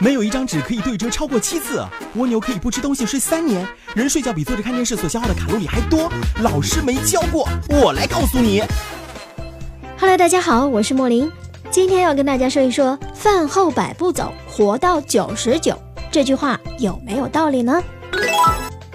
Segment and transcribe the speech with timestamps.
[0.00, 1.82] 没有一张纸可以对折超过七次。
[2.16, 3.66] 蜗牛可以不吃东西睡三年。
[3.94, 6.12] 人睡觉比坐着看电视所消耗的卡路里还多。
[6.42, 8.62] 老师没教过，我来告诉你。
[9.98, 11.30] Hello，大家好，我是莫林。
[11.70, 15.76] 今天要跟大家说一说“饭后百步走，活到九十九”
[16.10, 17.82] 这句话有没有道理呢？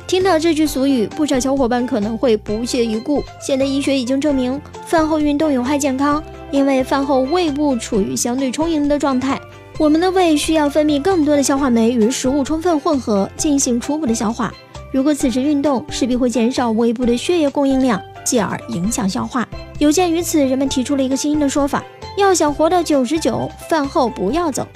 [0.10, 3.24] 听到这句俗语，不少小伙伴可能会不屑一顾。
[3.40, 9.40] 现代医学已经证明，饭后运动有害健康，因为饭后胃部处于相对充盈的状态。
[9.78, 14.52] 我们的胃需要分泌更多的消化酶与食物充分混合，进行初步的消化。
[14.92, 19.48] 如果此时运动，势必会减少胃部的血液供应量，继而影响消化。
[19.78, 21.84] 有鉴于此，人们提出了一个新的说法：
[22.18, 24.68] 要想活到九十九，饭后不要走。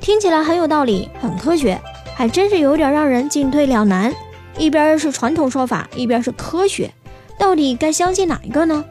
[0.00, 1.80] 听起来很有道理，很科学，
[2.16, 4.12] 还真是有点让人进退两难。
[4.60, 6.92] 一边是传统说法，一边是科学，
[7.38, 8.84] 到底该相信哪一个呢？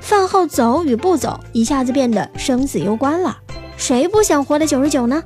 [0.00, 3.36] 饭后走与不走，一下子变得生死攸关了。
[3.76, 5.20] 谁不想活到九十九呢？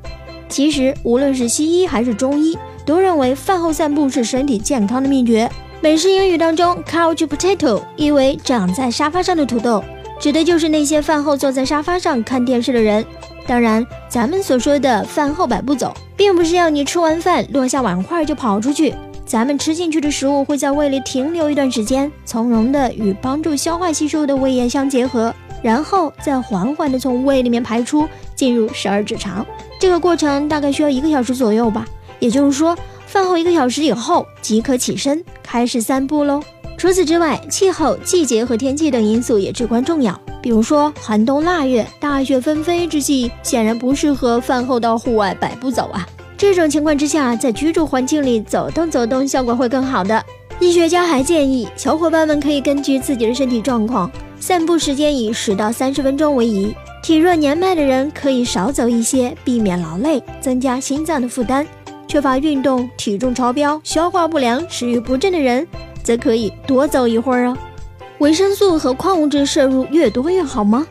[0.48, 5.50] 其实，无论是西医还是中医，都认为饭后散步是身体健康的秘诀。
[5.82, 9.84] 美式英语当中，couch potato 意为长在沙发上的土豆，
[10.18, 13.04] 指的就是那些饭后坐在沙发上看电视的人。
[13.46, 18.94] 当然，咱们所说的饭后百步走，并不是要你吃完饭落下碗筷就跑出去。
[19.30, 28.08] 咱们吃进去的食物会在胃里停留一段时间，从容的与帮助消化吸收的胃液相结合，然后再缓缓的从胃里面排出。
[28.34, 29.46] 进入十二指肠，
[29.78, 31.86] 这个过程大概需要一个小时左右吧。
[32.18, 36.42] 也就是说，饭后一个小时以后即可起身开始散步喽。
[36.76, 40.20] 除此之外，气候、季节和天气等因素也至关重要。
[40.42, 46.04] 比如说，寒冬腊月、大雪纷飞之际，显然不适合饭后到户外百步走啊。
[46.40, 50.24] 这种情况之下，在居住环境里走动走动，效果会更好的。
[50.58, 56.74] 医学家还建议小伙伴们可以根据自己的身体状况，散步时间以十到三十分钟为宜。
[57.02, 61.66] 体弱年迈的人可以少走一些，避免劳累，增加心脏的负担。
[62.08, 65.68] 缺乏运动、体重超标、消化不良、食欲不振的人，
[66.02, 67.58] 则可以多走一会儿哦。
[68.16, 70.86] 维生素和矿物质摄入越多越好吗？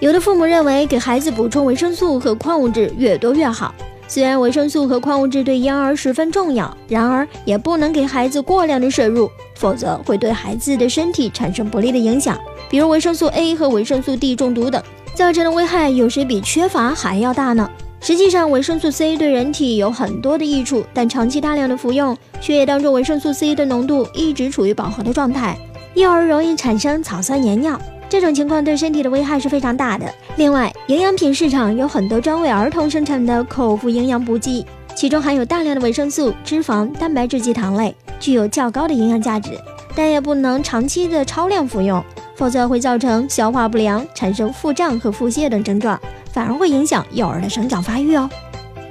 [0.00, 3.74] 有的父母认为给孩子补充维生素和矿物质越多越好。
[4.06, 12.38] 虽然维生素和矿物质对婴儿十分重要，然而也不能给孩子过量的摄入，否则会对孩子的身体产生不利的影响。
[12.68, 14.82] 比如维生素 A 和维生素 D 中毒等，
[15.14, 17.68] 造成的危害有时比缺乏还要大呢。
[18.00, 25.56] 实际上，维生素 C 对人体有很多的益处，但长期大量的服用，血液当中维生素 C 的浓度一直处于饱和的状态，
[25.94, 27.80] 幼儿容易产生草酸盐尿，
[28.14, 30.06] 这种情况对身体的危害是非常大的。
[30.36, 34.64] 另外，营养品市场有很多专为儿童生产的口服营养补剂，
[34.94, 39.58] 其中含有大量的维生素、脂肪、蛋白质及糖类，具有较高的营养价值，
[39.96, 42.00] 但也不能长期的超量服用。
[42.36, 46.00] 否则会造成消化不良，产生腹胀和腹泻等症状，
[46.32, 48.30] 反而会影响幼儿的生长发育哦。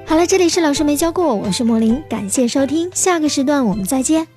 [0.06, 4.28] 好了，这里是老师没教过，我是莫林，感谢收听，下个时段我们再见。